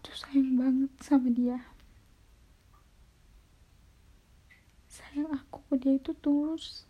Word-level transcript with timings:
tuh 0.00 0.16
sayang 0.16 0.56
banget 0.56 0.92
sama 1.04 1.28
dia. 1.28 1.60
Sayang 4.88 5.28
aku 5.28 5.60
ke 5.68 5.74
dia 5.76 5.94
itu 6.00 6.16
tulus. 6.16 6.88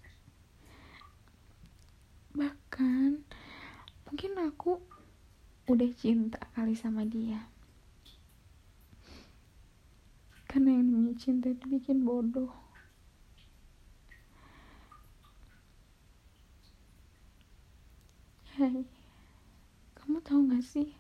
Bahkan 2.30 3.26
mungkin 4.06 4.32
aku 4.38 4.78
udah 5.66 5.90
cinta 5.98 6.38
kali 6.54 6.78
sama 6.78 7.02
dia. 7.02 7.50
Karena 10.46 10.78
yang 10.78 10.90
namanya 10.90 11.14
cinta 11.18 11.50
itu 11.50 11.66
bikin 11.66 12.06
bodoh. 12.06 12.50
Hai 18.54 18.82
kamu 20.10 20.26
tahu 20.26 20.40
gak 20.50 20.66
sih 20.66 20.90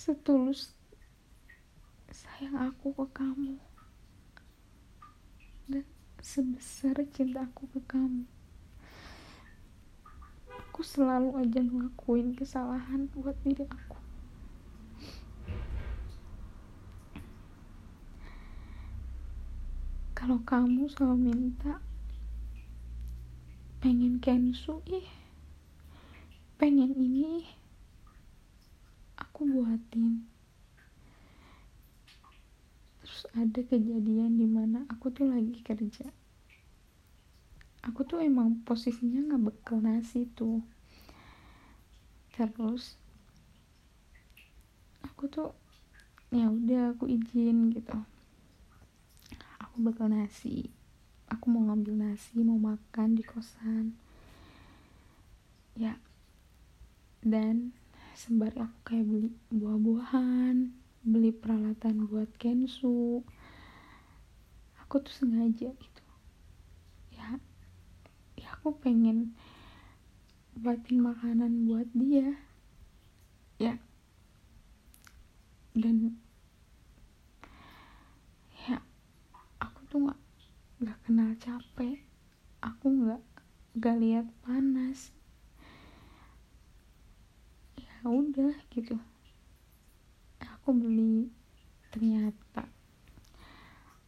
setulus 0.00 0.72
sayang 2.08 2.56
aku 2.56 2.88
ke 2.96 3.06
kamu 3.20 3.60
dan 5.68 5.84
sebesar 6.24 6.96
cinta 7.12 7.44
aku 7.44 7.68
ke 7.68 7.84
kamu. 7.84 8.24
Aku 10.48 10.80
selalu 10.80 11.36
aja 11.44 11.60
ngelakuin 11.60 12.32
kesalahan 12.32 13.12
buat 13.12 13.36
diri 13.44 13.68
aku. 13.68 14.00
Kalau 20.16 20.40
kamu 20.48 20.88
selalu 20.88 21.28
minta 21.28 21.76
pengen 23.84 24.16
kensu 24.16 24.80
ih 24.88 25.04
pengen 26.56 26.96
ini 26.96 27.44
ih 27.44 27.59
aku 29.40 29.56
buatin. 29.56 30.20
Terus 33.00 33.24
ada 33.32 33.60
kejadian 33.64 34.36
di 34.36 34.44
mana 34.44 34.84
aku 34.92 35.08
tuh 35.08 35.32
lagi 35.32 35.64
kerja. 35.64 36.12
Aku 37.88 38.04
tuh 38.04 38.20
emang 38.20 38.60
posisinya 38.68 39.32
nggak 39.32 39.40
bekal 39.48 39.80
nasi 39.80 40.28
tuh. 40.36 40.60
Terus 42.36 43.00
aku 45.08 45.24
tuh 45.32 45.56
ya 46.28 46.52
udah 46.52 46.92
aku 46.92 47.08
izin 47.08 47.72
gitu. 47.72 47.96
Aku 49.56 49.80
bekal 49.80 50.12
nasi. 50.12 50.68
Aku 51.32 51.48
mau 51.48 51.64
ngambil 51.64 51.96
nasi 51.96 52.44
mau 52.44 52.60
makan 52.60 53.16
di 53.16 53.24
kosan. 53.24 53.96
Ya 55.80 55.96
dan 57.24 57.79
sembari 58.20 58.60
aku 58.60 58.78
kayak 58.84 59.08
beli 59.08 59.32
buah-buahan 59.48 60.76
beli 61.00 61.32
peralatan 61.32 62.04
buat 62.04 62.28
kensu. 62.36 63.24
Aku 64.84 65.00
tuh 65.00 65.08
sengaja 65.08 65.72
gitu. 65.72 66.04
Ya 67.16 67.40
ya 68.36 68.52
aku 68.60 68.76
pengen 68.76 69.32
buatin 70.52 71.00
makanan 71.00 71.64
buat 71.64 71.88
dia. 71.96 72.36
Ya. 73.56 73.80
Dan 75.72 76.20
ya 78.68 78.84
aku 79.64 79.80
tuh 79.88 79.98
nggak 80.04 80.20
nggak 80.84 80.98
kenal 81.08 81.32
capek. 81.40 82.04
Aku 82.60 82.84
nggak 82.84 83.24
nggak 83.80 83.96
lihat 83.96 84.26
panas 84.44 85.08
udah 88.08 88.56
gitu. 88.72 88.96
Aku 90.40 90.72
beli 90.72 91.28
ternyata 91.90 92.64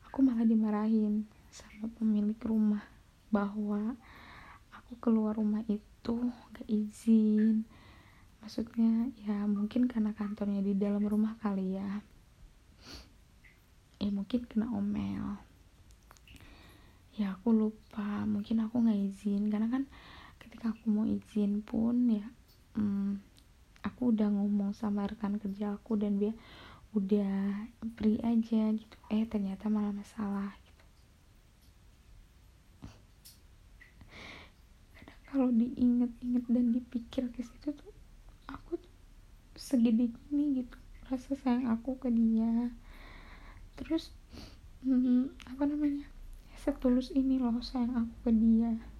aku 0.06 0.24
malah 0.24 0.44
dimarahin 0.44 1.24
sama 1.52 1.88
pemilik 1.96 2.36
rumah 2.44 2.84
bahwa 3.32 3.96
aku 4.72 4.92
keluar 5.00 5.36
rumah 5.36 5.64
itu 5.68 6.16
gak 6.52 6.68
izin. 6.68 7.64
Maksudnya 8.44 9.08
ya 9.24 9.48
mungkin 9.48 9.88
karena 9.88 10.12
kantornya 10.12 10.60
di 10.60 10.76
dalam 10.76 11.04
rumah 11.04 11.36
kali 11.40 11.80
ya. 11.80 12.04
Ya 14.00 14.10
mungkin 14.12 14.44
kena 14.44 14.68
omel. 14.68 15.40
Ya 17.16 17.36
aku 17.36 17.56
lupa 17.56 18.28
mungkin 18.28 18.60
aku 18.64 18.84
nggak 18.84 19.00
izin. 19.00 19.48
Karena 19.48 19.72
kan 19.72 19.88
ketika 20.44 20.76
aku 20.76 20.92
mau 20.92 21.08
izin 21.08 21.64
pun 21.64 22.12
ya 22.12 22.26
hmm, 22.76 23.31
aku 23.82 24.14
udah 24.14 24.30
ngomong 24.30 24.72
sama 24.74 25.06
rekan 25.10 25.38
kerja 25.42 25.74
aku 25.74 25.98
dan 25.98 26.18
dia 26.18 26.32
udah 26.94 27.66
beri 27.98 28.20
aja 28.22 28.70
gitu. 28.72 28.96
Eh 29.10 29.26
ternyata 29.26 29.66
malah 29.72 29.90
masalah 29.90 30.54
gitu. 30.62 30.84
Kadang 34.94 35.20
kalau 35.26 35.48
diinget-inget 35.50 36.44
dan 36.46 36.66
dipikir 36.70 37.24
ke 37.32 37.42
situ 37.42 37.74
tuh 37.74 37.92
aku 38.46 38.78
tuh 38.78 38.94
segede 39.58 40.12
gini 40.12 40.62
gitu. 40.62 40.76
Rasa 41.10 41.34
sayang 41.34 41.72
aku 41.72 41.98
ke 41.98 42.08
dia. 42.12 42.70
Terus 43.80 44.12
hmm, 44.84 45.32
apa 45.48 45.64
namanya 45.64 46.06
setulus 46.62 47.10
ini 47.10 47.42
loh 47.42 47.58
sayang 47.64 48.06
aku 48.06 48.14
ke 48.28 48.32
dia 48.36 48.91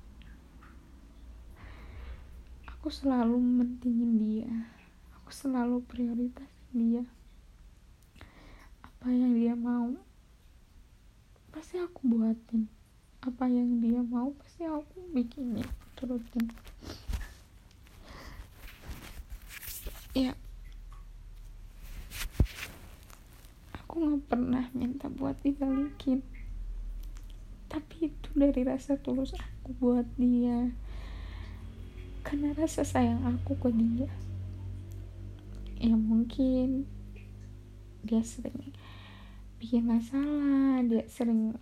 aku 2.82 2.91
selalu 2.91 3.38
mentingin 3.38 4.19
dia. 4.19 4.50
Aku 5.22 5.31
selalu 5.31 5.87
prioritasin 5.87 6.75
dia. 6.75 7.06
Apa 8.82 9.06
yang 9.06 9.38
dia 9.38 9.54
mau 9.54 9.94
pasti 11.54 11.78
aku 11.78 12.10
buatin. 12.10 12.66
Apa 13.22 13.47
yang 13.47 13.78
dia 13.78 14.03
mau 14.03 14.34
pasti 14.34 14.66
aku 14.66 14.98
bikinin 15.15 15.62
turutin. 15.94 16.50
Ya. 20.19 20.34
Aku 23.78 23.94
nggak 24.03 24.26
pernah 24.26 24.66
minta 24.75 25.06
buat 25.06 25.38
dibalikin 25.47 26.26
tapi 27.70 28.12
itu 28.12 28.28
dari 28.37 28.69
rasa 28.69 29.00
tulus 29.00 29.32
aku 29.32 29.72
buat 29.81 30.04
dia 30.20 30.76
karena 32.32 32.56
rasa 32.56 32.81
sayang 32.81 33.20
aku 33.28 33.53
ke 33.60 33.69
dia. 33.76 34.09
Ya 35.76 35.93
mungkin 35.93 36.88
dia 38.00 38.25
sering 38.25 38.72
bikin 39.60 39.84
masalah 39.84 40.81
dia 40.81 41.04
sering 41.12 41.53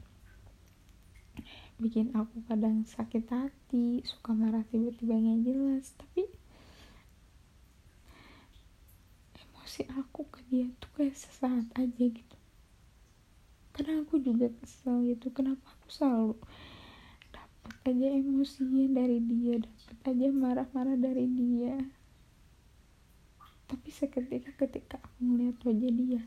bikin 1.75 2.15
aku 2.15 2.47
kadang 2.47 2.87
sakit 2.87 3.27
hati 3.35 4.07
suka 4.07 4.31
marah 4.31 4.63
tiba-tiba 4.71 5.19
nggak 5.19 5.43
jelas. 5.43 5.91
Tapi 5.99 6.31
emosi 9.43 9.91
aku 9.91 10.23
ke 10.31 10.39
dia 10.55 10.71
tuh 10.79 10.91
kayak 10.95 11.19
sesaat 11.19 11.67
aja 11.75 12.05
gitu. 12.07 12.37
Karena 13.75 14.07
aku 14.07 14.23
juga 14.23 14.47
kesel 14.63 15.03
gitu. 15.19 15.35
Kenapa 15.35 15.67
aku 15.67 15.91
selalu 15.91 16.39
aja 17.87 18.07
emosinya 18.13 19.01
dari 19.01 19.19
dia 19.25 19.61
dapat 19.61 19.99
aja 20.05 20.29
marah-marah 20.29 20.97
dari 21.01 21.25
dia. 21.31 21.77
Tapi 23.71 23.89
seketika 23.89 24.53
ketika 24.59 24.99
aku 25.01 25.19
ngeliat 25.23 25.57
wajah 25.63 25.93
dia 25.95 26.23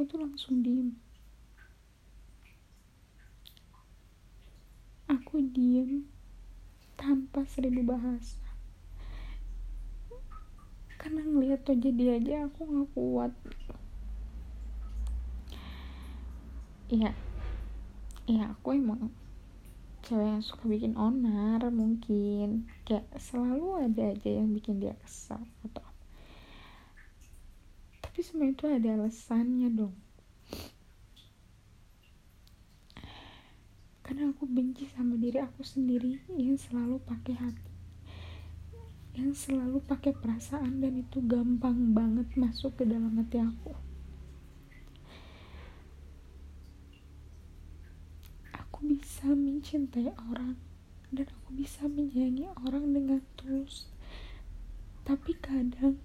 aku 0.00 0.16
tuh 0.16 0.24
langsung 0.24 0.64
diem. 0.64 0.96
Aku 5.12 5.44
diem 5.44 6.08
tanpa 6.96 7.44
seribu 7.44 7.84
bahasa. 7.84 8.40
Karena 10.96 11.20
ngeliat 11.20 11.68
wajah 11.68 11.92
dia 11.92 12.16
aja 12.16 12.48
aku 12.48 12.64
gak 12.64 12.88
kuat. 12.96 13.32
Iya. 16.88 17.12
Iya 18.24 18.56
aku 18.56 18.72
emang 18.72 19.12
cewek 20.10 20.26
yang 20.26 20.42
suka 20.42 20.66
bikin 20.66 20.98
onar 20.98 21.62
mungkin. 21.70 22.66
Kayak 22.82 23.06
selalu 23.14 23.86
ada 23.86 24.10
aja 24.10 24.26
yang 24.42 24.50
bikin 24.50 24.82
dia 24.82 24.98
kesal 24.98 25.38
atau 25.62 25.86
apa. 25.86 25.94
Tapi 28.02 28.18
semua 28.26 28.50
itu 28.50 28.66
ada 28.66 28.98
alasannya 28.98 29.70
dong. 29.70 29.94
Karena 34.02 34.34
aku 34.34 34.50
benci 34.50 34.90
sama 34.90 35.14
diri 35.14 35.38
aku 35.38 35.62
sendiri 35.62 36.18
yang 36.34 36.58
selalu 36.58 36.98
pakai 37.06 37.34
hati. 37.38 37.70
Yang 39.14 39.46
selalu 39.46 39.78
pakai 39.86 40.10
perasaan 40.10 40.82
dan 40.82 40.98
itu 40.98 41.22
gampang 41.22 41.94
banget 41.94 42.26
masuk 42.34 42.74
ke 42.74 42.82
dalam 42.82 43.14
hati 43.14 43.38
aku 43.38 43.89
aku 48.80 48.96
bisa 48.96 49.28
mencintai 49.28 50.08
orang 50.32 50.56
dan 51.12 51.28
aku 51.28 51.52
bisa 51.52 51.84
menyayangi 51.84 52.48
orang 52.64 52.96
dengan 52.96 53.20
tulus. 53.36 53.92
Tapi 55.04 55.36
kadang 55.36 56.00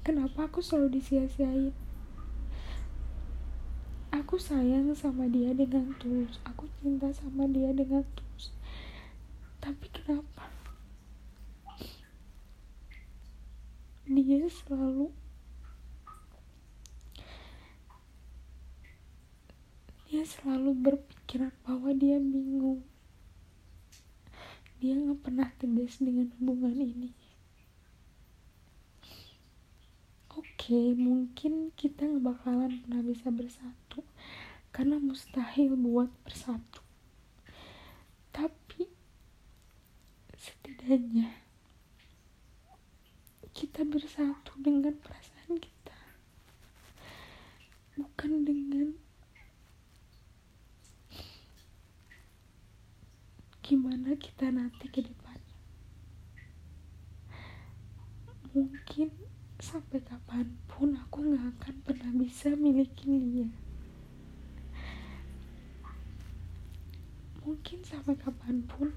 kenapa 0.00 0.48
aku 0.48 0.64
selalu 0.64 0.96
disia-siain? 0.96 1.76
Aku 4.16 4.40
sayang 4.40 4.96
sama 4.96 5.28
dia 5.28 5.52
dengan 5.52 5.92
tulus. 6.00 6.40
Aku 6.48 6.72
cinta 6.80 7.12
sama 7.12 7.44
dia 7.44 7.68
dengan 7.76 8.00
tulus. 8.16 8.56
Tapi 9.60 9.92
kenapa? 9.92 10.48
Dia 14.08 14.48
selalu 14.48 15.12
dia 20.08 20.24
selalu 20.24 20.72
berpikiran 21.32 21.56
bahwa 21.64 21.96
dia 21.96 22.20
bingung. 22.20 22.84
Dia 24.84 25.00
nggak 25.00 25.24
pernah 25.24 25.48
tegas 25.56 25.96
dengan 25.96 26.28
hubungan 26.36 26.76
ini. 26.76 27.08
Okay, 30.28 30.92
mungkin 30.92 31.72
kita 31.72 32.04
nggak 32.04 32.36
bakalan 32.36 32.84
pernah 32.84 33.00
bisa 33.00 33.32
bersatu 33.32 34.04
karena 34.76 35.00
mustahil 35.00 35.72
buat 35.72 36.12
bersatu. 36.20 36.84
Tapi 38.28 38.92
setidaknya 40.36 41.32
kita 43.56 43.88
bersatu 43.88 44.52
dengan 44.60 44.92
perasaan 45.00 45.56
kita. 45.56 45.96
Bukan 47.96 48.44
dengan 48.44 49.11
gimana 53.72 54.12
kita 54.20 54.52
nanti 54.52 54.84
ke 54.92 55.00
depannya 55.00 55.56
mungkin 58.52 59.08
sampai 59.56 60.04
kapan 60.04 60.44
pun 60.68 60.92
aku 60.92 61.24
gak 61.32 61.56
akan 61.56 61.74
pernah 61.88 62.12
bisa 62.12 62.52
milikin 62.52 63.16
dia. 63.16 63.48
Mungkin 67.40 67.80
sampai 67.80 68.12
kapan 68.20 68.60
pun 68.68 68.92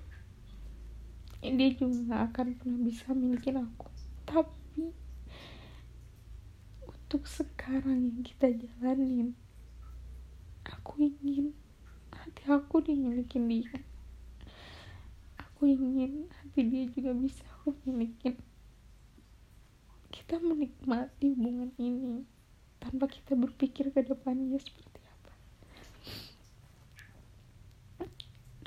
dia 1.39 1.72
juga 1.72 2.12
gak 2.12 2.24
akan 2.36 2.48
pernah 2.60 2.80
bisa 2.83 3.16
milikin 3.16 3.63
aku. 3.63 3.88
Tapi 4.27 4.92
untuk 6.83 7.24
sekarang 7.24 8.12
yang 8.12 8.27
kita 8.27 8.51
jalanin 8.51 9.39
aku 10.68 11.00
ingin 11.00 11.56
hati 12.12 12.44
aku 12.51 12.83
dimilikin 12.83 13.48
dia 13.48 13.95
aku 15.56 15.72
ingin 15.72 16.28
hati 16.28 16.68
dia 16.68 16.84
juga 16.92 17.16
bisa 17.16 17.48
aku 17.48 17.72
milikin 17.88 18.36
kita 20.12 20.36
menikmati 20.44 21.31
hubungan 21.31 21.72
ini 21.80 22.28
tanpa 22.84 23.07
kita 23.07 23.40
berpikir 23.40 23.88
ke 23.96 24.04
depannya 24.04 24.60
seperti 24.60 25.00
apa. 25.00 25.34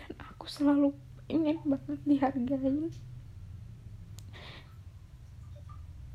Dan 0.00 0.12
aku 0.32 0.48
selalu 0.48 0.96
ingin 1.28 1.60
banget 1.68 2.00
dihargai 2.08 2.88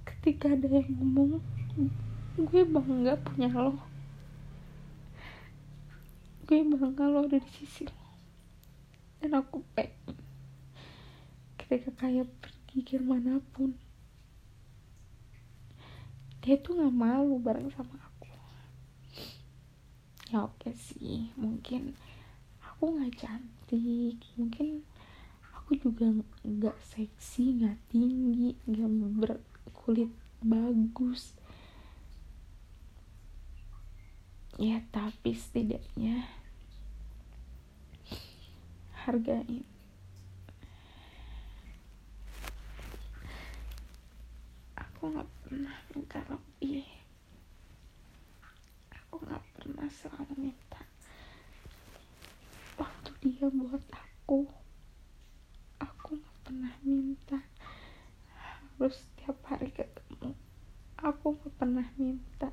ketika 0.09 0.57
ada 0.57 0.67
yang 0.73 0.89
ngomong 0.97 1.37
gue 2.33 2.61
bangga 2.65 3.13
punya 3.21 3.53
lo. 3.53 3.77
Gue 6.49 6.65
bangga 6.65 7.05
lo 7.09 7.29
ada 7.29 7.37
di 7.37 7.49
sisi 7.61 7.85
lo. 7.85 8.01
Dan 9.21 9.37
aku 9.37 9.61
pengen 9.77 10.17
ketika 11.73 12.05
kayak 12.05 12.29
pergi 12.37 12.85
ke 12.85 13.01
mana 13.01 13.41
pun. 13.49 13.73
Dia 16.45 16.61
tuh 16.61 16.77
nggak 16.77 16.93
malu 16.93 17.41
bareng 17.41 17.73
sama 17.73 17.97
aku. 17.97 18.29
Ya 20.29 20.45
oke 20.45 20.69
sih. 20.77 21.33
Mungkin 21.33 21.97
aku 22.61 22.93
nggak 22.93 23.25
cantik. 23.25 24.21
Mungkin 24.37 24.85
aku 25.49 25.73
juga 25.81 26.13
nggak 26.45 26.77
seksi 26.93 27.57
nggak 27.57 27.77
tinggi 27.89 28.53
nggak 28.69 28.91
berkulit 29.17 30.13
bagus. 30.45 31.33
Ya 34.61 34.77
tapi 34.93 35.33
setidaknya 35.33 36.29
hargain 38.93 39.72
aku 45.03 45.19
nggak 45.19 45.31
pernah 45.43 45.75
minta 45.91 46.19
lebih 46.31 46.87
aku 48.95 49.19
nggak 49.19 49.43
pernah 49.51 49.87
selalu 49.91 50.31
minta 50.39 50.79
waktu 52.79 53.11
dia 53.19 53.51
buat 53.51 53.83
aku. 53.91 54.47
Aku 55.83 56.09
nggak 56.15 56.37
pernah 56.47 56.71
minta. 56.87 57.35
Harus 58.31 58.95
setiap 58.95 59.43
hari 59.43 59.75
ketemu. 59.75 60.39
Aku 60.95 61.35
nggak 61.35 61.51
pernah 61.59 61.87
minta. 61.99 62.47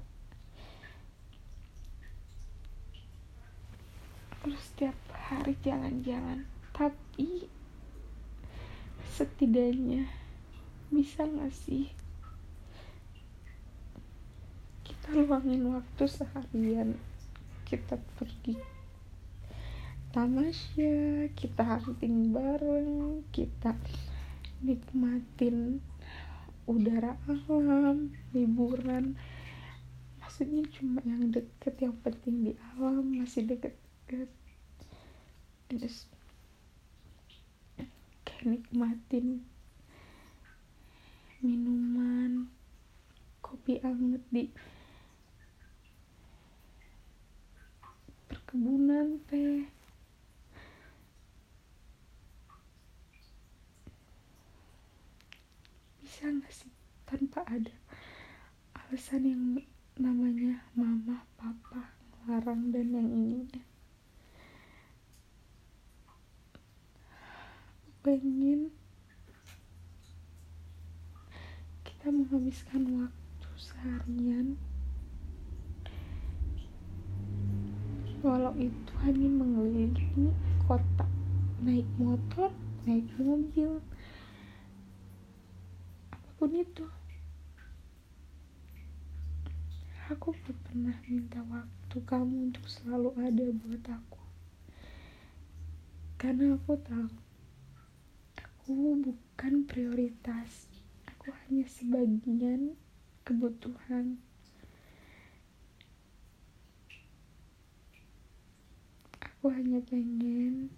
Harus 4.43 4.59
setiap 4.75 4.99
hari 5.15 5.55
jalan-jalan. 5.63 6.51
Tapi 6.75 7.47
setidaknya 9.15 10.11
bisa 10.91 11.23
gak 11.31 11.55
sih 11.55 12.00
luangin 15.11 15.75
waktu 15.75 16.05
seharian. 16.07 16.95
Kita 17.67 17.99
pergi 18.19 18.55
tamasya 20.11 21.31
kita 21.39 21.79
hunting 21.87 22.35
bareng 22.35 23.23
kita 23.31 23.79
nikmatin 24.59 25.79
udara 26.67 27.15
alam 27.27 28.11
liburan. 28.35 29.15
Maksudnya 30.19 30.67
cuma 30.75 31.03
yang 31.07 31.31
deket 31.31 31.75
yang 31.79 31.95
penting 32.03 32.51
di 32.51 32.53
alam 32.75 33.07
masih 33.19 33.47
deket-deket. 33.47 34.31
Terus 35.71 36.07
kayak 38.27 38.47
nikmatin 38.47 39.43
minuman 41.43 42.51
kopi 43.41 43.81
anget 43.83 44.23
di 44.31 44.51
perkebunan 48.51 49.23
teh. 49.31 49.63
Bisa 56.03 56.27
nggak 56.27 56.51
sih 56.51 56.75
tanpa 57.07 57.47
ada 57.47 57.71
alasan 58.75 59.23
yang 59.23 59.45
namanya 59.95 60.67
mama 60.75 61.23
papa 61.39 61.95
larang 62.27 62.75
dan 62.75 62.91
yang 62.91 63.07
ini 63.07 63.47
pengen 68.03 68.75
kita 71.87 72.11
menghabiskan 72.11 72.83
waktu 72.99 73.51
seharian 73.55 74.30
walau 78.51 78.67
itu 78.67 78.93
hanya 79.07 79.29
mengelilingi 79.31 80.35
kota. 80.67 81.07
Naik 81.63 81.87
motor 82.03 82.51
naik 82.83 83.07
mobil. 83.15 83.79
Apa 86.11 86.29
pun 86.35 86.51
itu. 86.59 86.83
Aku 90.11 90.35
gak 90.35 90.59
pernah 90.67 90.99
minta 91.07 91.39
waktu 91.47 91.97
kamu 92.03 92.51
untuk 92.51 92.67
selalu 92.67 93.15
ada 93.23 93.47
buat 93.55 93.85
aku. 93.87 94.23
Karena 96.19 96.59
aku 96.59 96.75
tahu 96.83 97.07
aku 98.35 98.75
bukan 98.99 99.63
prioritas. 99.71 100.67
Aku 101.07 101.31
hanya 101.47 101.71
sebagian 101.71 102.75
kebutuhan 103.23 104.19
aku 109.41 109.57
hanya 109.57 109.81
pengen 109.89 110.69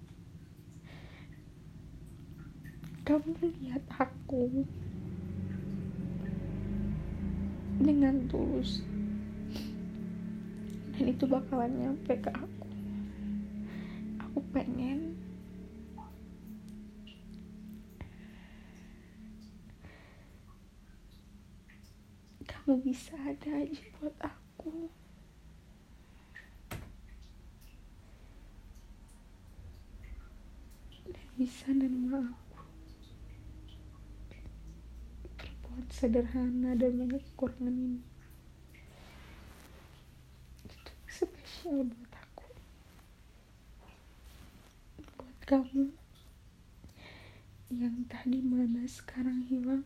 kamu 3.03 3.35
lihat 3.59 3.83
aku. 3.99 4.63
Dengan 7.83 8.31
tulus. 8.31 8.87
Dan 10.95 11.11
itu 11.11 11.27
bakalan 11.27 11.75
nyampe 11.75 12.15
ke 12.15 12.31
aku. 12.31 12.71
Aku 14.23 14.39
pengen. 14.55 15.19
Kamu 22.47 22.79
bisa 22.87 23.19
ada 23.19 23.67
aja 23.67 23.83
buat 23.99 24.15
aku 24.23 25.02
dan 31.43 31.51
bisa 31.51 31.75
nerima 31.75 32.23
aku. 32.23 32.63
Perempuan 35.35 35.83
sederhana 35.91 36.71
dan 36.79 37.03
banyak 37.03 37.19
kekurangan 37.35 37.75
ini. 37.75 37.99
Itu 40.71 40.93
spesial 41.11 41.91
buat 41.91 42.15
aku. 42.15 42.47
Buat 45.19 45.39
kamu 45.51 45.85
yang 47.75 48.07
tadi 48.07 48.39
mana 48.39 48.87
sekarang 48.87 49.43
hilang. 49.51 49.83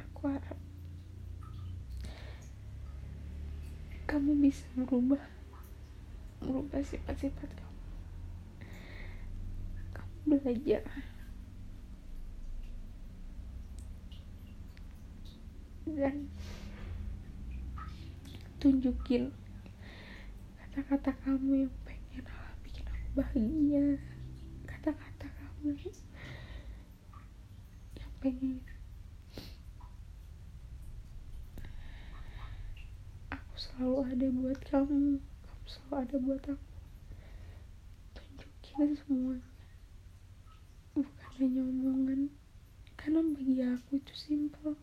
Aku 0.00 0.24
harap 0.24 0.56
kamu 4.08 4.40
bisa 4.40 4.64
merubah 4.72 5.41
merubah 6.44 6.82
sifat-sifat 6.82 7.50
kamu. 7.54 7.78
Kamu 9.94 10.14
belajar. 10.26 10.82
Dan 15.82 16.30
tunjukin 18.62 19.34
kata-kata 20.62 21.10
kamu 21.26 21.66
yang 21.66 21.74
pengen 21.82 22.24
bikin 22.62 22.86
aku 22.86 23.08
bahagia. 23.18 23.98
Kata-kata 24.66 25.26
kamu 25.26 25.74
yang 27.98 28.12
pengen 28.22 28.62
selalu 33.62 34.04
ada 34.10 34.26
buat 34.30 34.60
kamu 34.68 35.31
selalu 35.72 35.94
ada 36.04 36.16
buat 36.20 36.44
aku. 36.52 36.70
Tunjukin 38.12 38.92
semuanya 39.00 39.52
bukan 40.92 41.30
hanya 41.40 41.62
omongan. 41.64 42.20
Karena 43.00 43.20
bagi 43.24 43.56
aku 43.64 43.98
itu 43.98 44.14
simpel. 44.14 44.76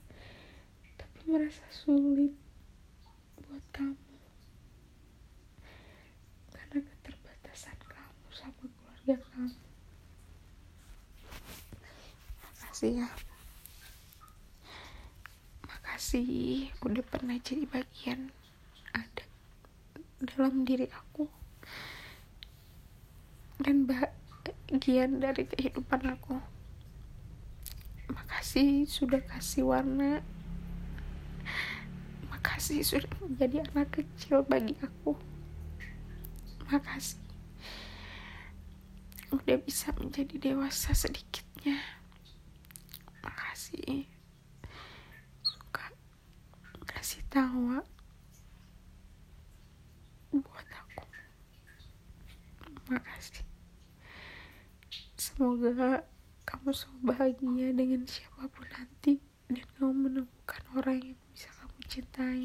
Tapi 0.97 1.19
merasa 1.29 1.63
sulit 1.69 2.33
buat 3.45 3.63
kamu. 3.71 4.09
Karena 6.51 6.77
keterbatasan 6.83 7.77
kamu 7.85 8.27
sama 8.33 8.65
keluarga 8.65 9.15
kamu. 9.31 9.61
Makasih 12.43 12.91
ya. 13.05 13.09
Makasih. 15.63 16.73
Udah 16.83 17.05
pernah 17.05 17.37
jadi 17.39 17.63
bagian 17.69 18.33
dalam 20.23 20.67
diri 20.67 20.87
aku. 20.91 21.27
Dan 23.59 23.87
bagian 23.87 25.19
dari 25.19 25.47
kehidupan 25.47 26.03
aku. 26.15 26.39
Makasih 28.09 28.87
sudah 28.87 29.19
kasih 29.23 29.67
warna. 29.67 30.23
Makasih 32.31 32.83
sudah 32.83 33.11
menjadi 33.21 33.63
anak 33.71 33.99
kecil 33.99 34.43
bagi 34.47 34.75
aku. 34.79 35.15
Makasih. 36.71 37.19
Udah 39.29 39.61
bisa 39.61 39.93
menjadi 39.99 40.35
dewasa 40.39 40.95
sedikitnya. 40.95 41.77
Makasih. 43.21 44.09
Suka 45.45 45.93
kasih 46.89 47.21
tawa 47.29 47.85
makasih 52.89 53.45
semoga 55.15 56.03
kamu 56.49 56.73
selalu 56.73 56.99
bahagia 57.13 57.69
dengan 57.77 58.01
siapa 58.09 58.49
pun 58.49 58.65
nanti 58.73 59.21
dan 59.49 59.65
kamu 59.77 59.93
menemukan 60.09 60.61
orang 60.77 60.97
yang 61.01 61.19
bisa 61.33 61.49
kamu 61.57 61.79
cintai. 61.89 62.43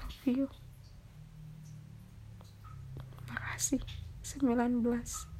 Love 0.00 0.24
you. 0.24 0.48
Makasih. 3.28 3.84
19 4.24 5.33